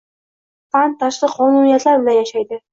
Fan— 0.77 0.95
tashqi 1.05 1.31
qonuniyatlar 1.35 2.03
bilan 2.09 2.21
yashaydi. 2.25 2.63